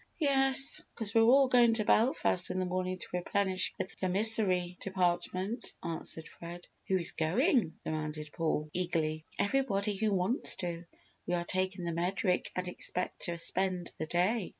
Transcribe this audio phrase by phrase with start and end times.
[0.17, 5.73] "Yes, 'cause we're all going to Belfast in the morning to replenish the commissary department,"
[5.83, 6.65] answered Fred.
[6.87, 9.25] "Who's going?" demanded Paul, eagerly.
[9.37, 10.85] "Everybody who wants to
[11.27, 14.49] we are taking the Medric and expect to spend the day."